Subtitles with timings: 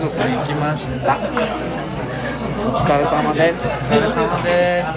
[0.00, 1.18] 族に来ました。
[1.18, 1.20] お
[2.72, 3.66] 疲れ様です。
[3.66, 4.96] お疲れ様です。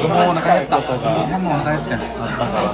[0.00, 2.70] 僕もお腹減ったことがもうお腹減ったからさ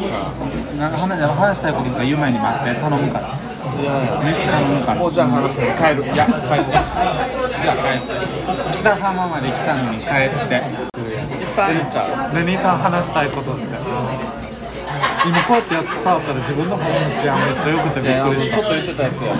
[0.76, 3.32] なんか話話したいこととか言う前に待って頼むから。
[3.80, 5.00] いやいや飯頼むから。
[5.00, 5.64] もうじゃあ話す帰
[5.96, 6.04] る。
[6.04, 8.12] いや帰ってじゃあ帰って。
[8.84, 10.60] 北浜まで来たのに帰って。
[11.56, 12.34] ちゃう？
[12.34, 13.64] 何か話したいことって。
[15.24, 16.90] 今こうやってやって触ったら自分の方の
[17.20, 19.34] 治安めっちゃ良くてびっくりしちょっと言ってたやつや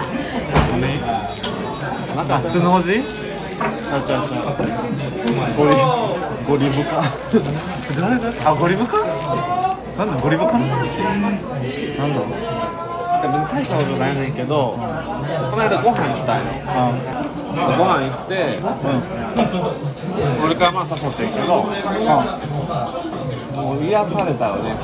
[2.28, 4.55] あスノージちゃうちゃうちゃう。
[5.56, 5.70] ゴリ
[6.47, 7.02] ゴリブカ。
[8.01, 8.98] 誰だあゴリブか
[9.97, 10.77] なんだゴリブかなんだ
[13.20, 16.52] 別に大したことないねんけどこの間ご飯行ったんよ。
[16.66, 16.92] あ。
[17.77, 18.61] ご飯行って
[20.45, 21.66] 俺からまあ誘ってんけど
[22.06, 22.39] あ。
[23.56, 24.77] もう癒されたよね。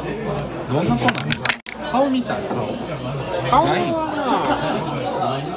[0.69, 1.31] どんな子なん
[1.93, 2.67] 顔見た顔
[3.49, 3.71] 顔は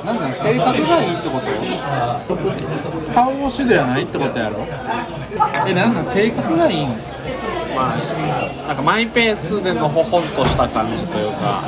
[0.05, 3.13] なんだ性格がいいってこと？
[3.13, 4.65] 顔越しではないってことやろ？
[5.67, 6.89] えなんだ性格がいいん
[7.75, 7.97] まあ
[8.67, 11.63] なんかマイペースでのほほんとした感じというか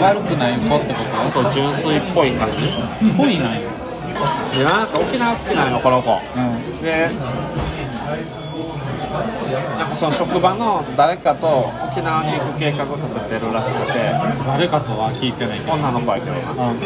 [0.00, 1.00] 悪くない子ってこ
[1.32, 2.58] そう純粋っぽい感じ。
[2.58, 2.64] と
[3.16, 3.68] ぽいなんよ
[4.52, 6.20] でなんか沖縄好きなのこの子。
[6.36, 6.80] うん。
[6.82, 7.10] で
[9.78, 13.92] なんかその職場の誰かと沖縄に行く計画を立ててるらしくて。
[14.46, 15.72] 誰かとは聞いてないけど。
[15.72, 16.40] 女の子やけどな。
[16.70, 16.80] うん。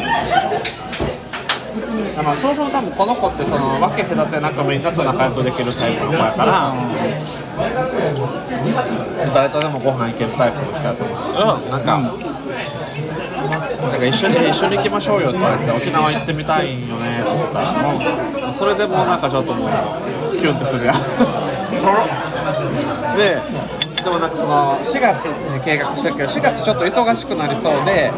[2.16, 6.74] だからそもそも多分この子ってその分け隔てなくみんなと仲良くできるタイプの子やから。
[9.34, 11.16] 誰とでもご飯行けるタイプの人やと思う。
[11.32, 11.98] けどなんか、
[13.82, 17.98] なんか一緒に一緒に行きましょうよって言われて沖縄行ってみたいんよねって言ってたらも
[18.50, 19.70] うそれでもうなんかちょっともう
[20.36, 20.96] キュンってするやん
[23.16, 23.40] で
[24.04, 28.12] でもなんかその4月に計画してるけど4月ちょっと忙しくなりそうで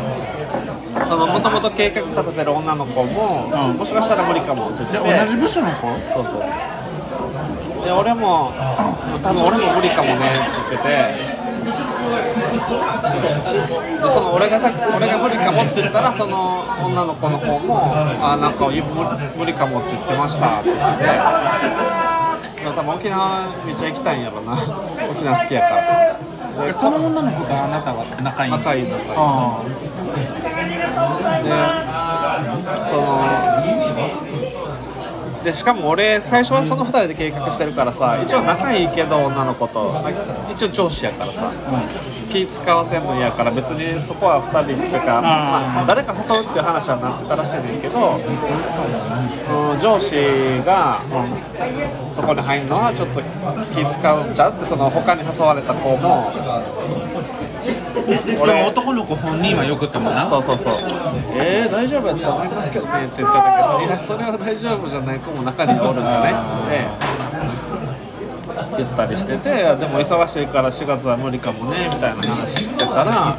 [1.08, 3.78] もともと計画立ててる女の子も、うん。
[3.78, 4.98] もしかしたら無理かもって言って。
[4.98, 5.87] 同じ部署の子？
[6.12, 6.43] そうそう。
[7.84, 8.53] で俺も
[9.22, 10.41] 多分俺も無理かもねって
[10.71, 11.41] 言ってて。
[14.00, 17.78] でその俺がさ俺が無理かもって言ったらその女の子の方も
[18.25, 21.10] あなんか無理無理かもって言ってましたって言ってて
[22.65, 24.53] 多分沖縄めっちゃ行きたいんやろな。
[25.10, 26.19] 沖縄好きやから。
[26.75, 29.10] その女の子とあなたは仲いい仲いい仲いい。
[29.16, 29.60] あ。
[31.43, 31.50] で
[32.91, 34.29] その
[35.45, 39.95] でしかも俺最初はその2人で計画してるからさ一応仲いいけど女の子と
[40.53, 41.51] 一応上司やからさ
[42.31, 48.21] 気使わせんの嫌やから別にそこは2人っていうか、まあ、誰か誘うっていう話はなってたらしいねんけど
[49.47, 51.03] その上司が
[52.15, 53.21] そこに入るのはちょっと
[53.75, 56.33] 気使うんちゃうってその他に誘われた子も
[58.75, 58.79] そ
[59.10, 60.28] の男の子本人はよくってもな。
[60.28, 60.75] そうそうそう。
[61.34, 62.78] えー、大丈夫やと思いますけ。
[62.78, 63.81] どねって言ってたけど。
[63.87, 66.32] いやそれは大丈夫じゃない子も中にはおるんだね。
[66.32, 66.81] っつって
[68.78, 69.56] 言ったりしててで
[69.87, 73.37] も忙しいから4月は無理かもねみたいな話してたら、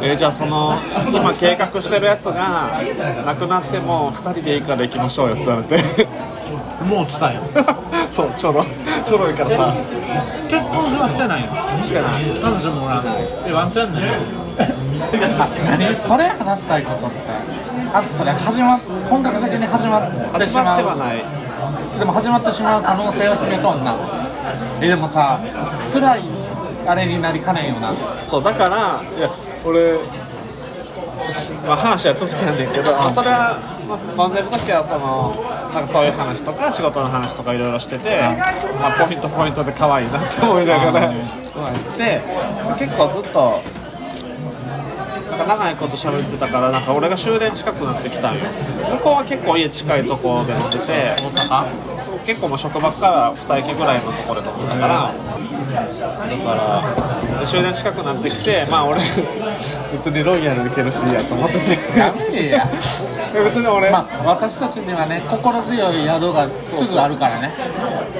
[0.00, 0.78] えーじゃあその
[1.12, 2.80] 今計画してるやつが
[3.26, 6.06] なくなっても2人でいいから行きましょうよって言われて。
[6.84, 7.42] もう伝えよ
[8.10, 8.64] そうちょろ
[9.02, 9.74] ちょろいからさ。
[10.48, 11.84] 結婚はしてないの？
[11.84, 12.24] してない。
[12.40, 14.20] 彼女もおらんのえワンチャンだよ
[14.58, 15.48] あ
[15.78, 16.28] 何それ？
[16.28, 17.16] 話したいことって。
[17.92, 20.80] あとそれ始まっ本格的に始まってし始ままう。
[20.80, 21.24] ってはない
[21.98, 23.96] でも始まってしまう可能性を秘めとんな。
[24.80, 25.40] えでもさ
[25.92, 26.22] 辛い
[26.86, 27.94] あれになりかねんよな。
[28.26, 29.30] そうだからいや
[29.64, 29.98] 俺、
[31.66, 33.58] まあ、話は続けんねんけど、まあ、それは、
[33.88, 35.34] まあ、飲んでる時はその
[35.72, 38.20] なんかそういう話とか仕事の話とかいろいろしてて、
[38.80, 42.22] まあ、ポイントポイントで可愛いなって思いながらうん言って
[42.78, 43.60] 結構ずっと
[45.38, 48.44] か長いこと喋ってたからなんか俺が終電近くなってきたんよ。
[48.90, 52.02] 向こうは結構家近いとこで乗ってて大阪。
[52.02, 55.14] そう結構もう職場から2駅ぐらいのところで乗ってたから。
[55.68, 56.54] だか
[57.34, 59.00] らで終電近くなってきてまあ俺
[59.92, 61.98] 別にロイヤルで行けるしいいやと思ってて。
[61.98, 62.68] やめえや。
[63.44, 67.52] 別に俺、まあ私たちにはね心強い宿がすぐあるからね。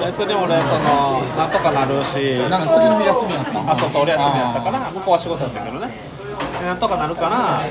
[0.04, 2.38] 別に俺そのなんとかなるし。
[2.50, 5.88] なんか次の日休みやったあそうそう俺休みやったから向こうは仕事やったけどね。
[5.88, 6.17] で
[6.64, 7.62] なんとかなるから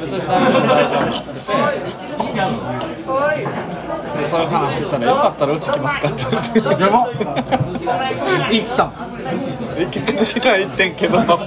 [0.00, 1.24] 別に大丈夫大丈夫っ
[4.22, 6.58] てそういう話してたらよかったらうち来ますかって言って。
[6.82, 7.06] やば。
[8.50, 8.92] 行った。
[9.90, 11.18] 結果的には言ってんけど。
[11.18, 11.38] なんか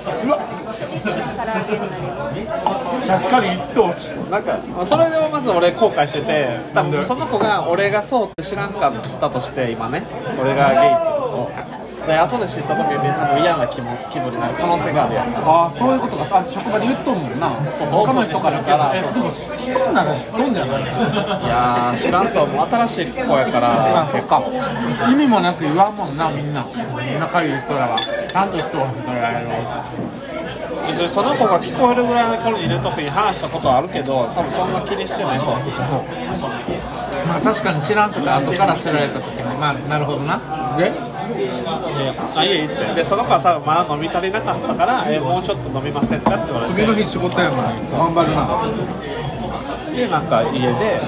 [3.06, 3.88] ちゃっかり行っと
[4.30, 10.04] まあそれでもまず俺後悔してて多分その子が俺がそうって知らんかったとして今ね。
[10.42, 11.67] 俺がゲイってこと
[12.08, 16.40] で後で知った時に多分嫌な気も気分になる可能性があるやんああそういうことか。
[16.40, 17.52] あ職場で言っとんもんな。
[17.70, 18.94] そうそう他の人からから。
[18.96, 20.86] えでも知っとんなら知っとんじゃないい
[21.48, 24.04] やー知らんと思う新しい子やから。
[24.08, 24.42] あそっか。
[25.12, 26.66] 意味もなく言わんもんなみんな。
[27.20, 27.98] 仲いい人らは。
[28.00, 29.52] ちゃんと人は人らやろ
[30.88, 35.52] 別にその子が聞こえるぐらいの距離にいる時に話したことはあるけど多分そんな気にしてないま
[37.36, 39.44] あ確かに知らんくて後から知られた時に。
[39.60, 40.40] まあなるほどな。
[40.78, 40.92] でで
[42.36, 46.74] あってでその子は多分まだ飲み足りなかったからえもうちょっと飲みませんかって言われて。
[46.74, 47.56] 次の日仕事やの？
[47.74, 48.48] に頑張るな
[49.96, 51.02] でなんか家で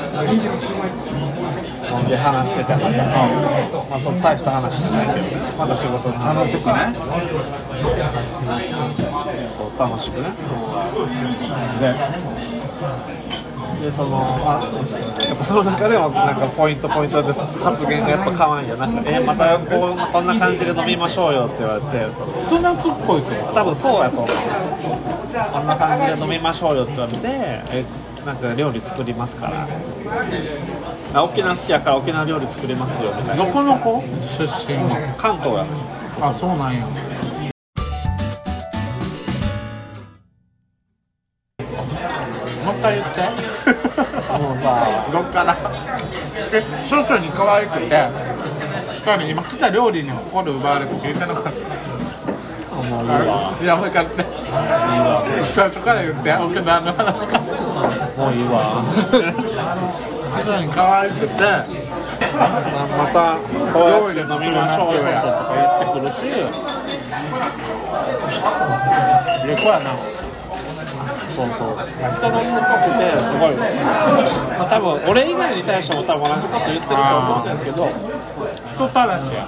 [1.91, 2.91] 飲んで話してたから、
[3.89, 5.27] まあその大した話じゃないけど
[5.57, 6.93] まだ仕事の楽しくね？
[9.77, 10.29] 楽しくね。
[11.79, 11.93] で
[13.81, 14.69] でそのあ
[15.27, 18.75] やっぱその中でもなんかポイントポイントで発言がやっぱ可愛いよ。
[18.75, 24.29] なんかえまたこうこんな感じで飲みましょうよって言われてその人懐っこいと多分そうやと思う。
[25.53, 27.85] こんな感じで飲みましょうよって言われてえ
[28.25, 29.67] なんか料理作りますから。
[31.13, 33.45] あ沖縄好きやから沖縄料理作りますよみたいな。
[33.45, 34.03] どこの子？
[34.37, 34.95] 出身の。
[35.17, 35.65] 関東や。
[36.21, 36.85] あそうなんや
[42.69, 43.21] もう一回言って。
[44.39, 45.55] もうさどっから？
[46.53, 48.07] え少々に可愛くて。
[49.03, 51.49] そうね今来た料理に心奪われて聞いてなかった。
[51.49, 53.51] もういいわ。
[53.61, 54.25] いやもう一回言って
[55.53, 57.39] 最初から言って沖縄の話か。
[58.17, 58.83] もういいわ。
[60.45, 63.37] 少々に可愛くてまた
[63.73, 66.17] こうやって飲みましょうよとか言ってくるし。
[69.45, 69.85] 旅行やな
[71.39, 71.77] そうそう。
[71.79, 71.87] 人
[72.19, 77.87] 懐っこくてすごい、まあ、多分俺以外に対しても多分同じこと言ってると思うんだけど
[78.67, 79.47] 人たらしや。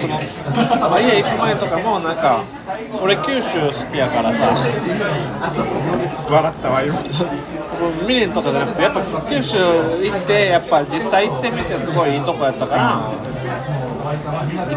[0.00, 0.14] その、
[0.80, 2.44] まあ、家行く前とかもなんか
[3.00, 4.56] 俺九州好きやからさ
[6.30, 7.04] 笑ったわ今。
[7.76, 13.12] その未練とかじゃなくてやっぱ九州行ってやっぱ実際行ってみてすごいいいとこやったから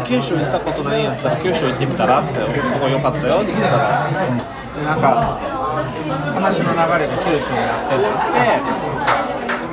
[0.06, 4.10] 九州行ったことないんやったら九州行ってみたらってすごい良かったよって言ったら
[4.76, 5.38] でなんか
[6.34, 7.96] 話の流れで九州になって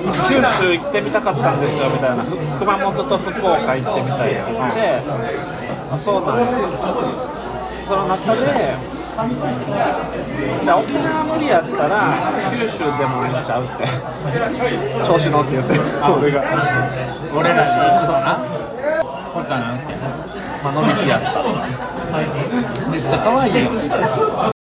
[0.08, 2.24] 九州行ってみたかったんですよみたいな。
[2.24, 5.02] ふ熊本と福岡行ってみたいって言って
[5.92, 6.48] あそうなんや
[7.88, 8.76] その中で
[9.18, 12.22] じゃあ沖縄無理やったら
[12.52, 13.84] 九州でもいいんちゃうって。
[15.06, 15.74] 調子乗って言って
[16.06, 16.44] 俺が
[17.34, 18.38] 俺らに行くとな
[19.38, 19.94] これかなって。
[20.64, 21.44] まあ飲み気やった
[22.90, 24.57] めっちゃ可愛いよ